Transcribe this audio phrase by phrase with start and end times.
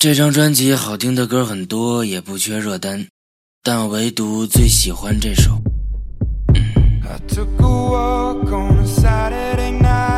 [0.00, 3.06] 这张专辑好听的歌很多，也不缺热单，
[3.62, 5.60] 但唯独最喜欢这首。
[9.70, 10.09] when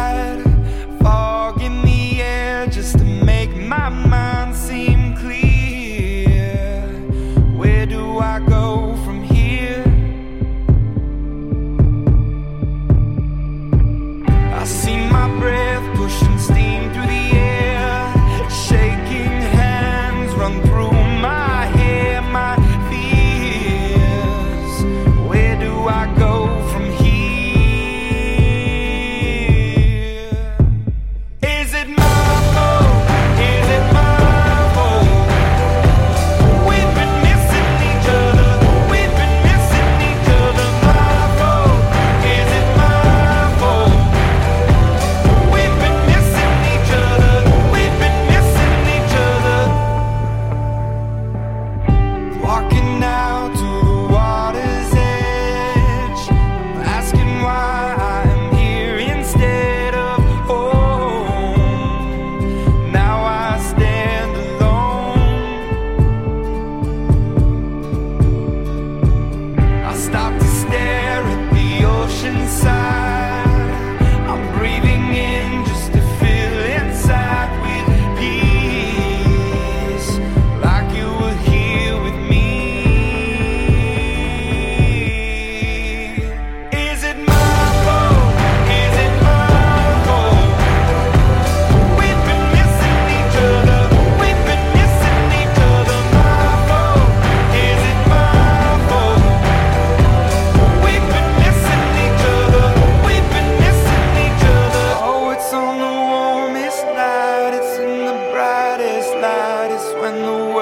[110.20, 110.61] the world